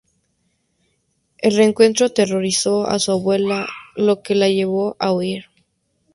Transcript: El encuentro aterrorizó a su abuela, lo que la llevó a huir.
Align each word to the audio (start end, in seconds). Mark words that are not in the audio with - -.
El 1.37 1.59
encuentro 1.59 2.07
aterrorizó 2.07 2.87
a 2.87 2.97
su 2.97 3.11
abuela, 3.11 3.67
lo 3.95 4.23
que 4.23 4.33
la 4.33 4.49
llevó 4.49 4.95
a 4.97 5.13
huir. 5.13 5.45